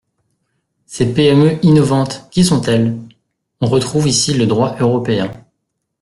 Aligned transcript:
Ces 0.87 1.13
PME 1.13 1.59
innovantes, 1.63 2.25
qui 2.31 2.43
sont-elles? 2.43 2.97
On 3.59 3.67
retrouve 3.67 4.07
ici 4.07 4.33
le 4.33 4.47
droit 4.47 4.75
européen. 4.79 5.31